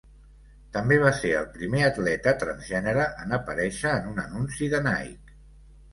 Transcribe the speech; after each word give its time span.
També 0.77 0.95
va 1.03 1.11
ser 1.17 1.33
el 1.41 1.45
primer 1.57 1.83
atleta 1.89 2.33
transgènere 2.45 3.07
en 3.27 3.39
aparèixer 3.41 3.95
en 3.99 4.09
un 4.15 4.23
anunci 4.27 4.71
de 4.73 4.85
Nike. 4.89 5.41